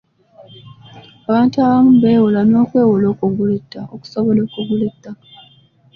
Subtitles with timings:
[1.29, 3.07] Abantu abamu beewola n'okwewola
[3.95, 5.25] okusobola okugula ettaka.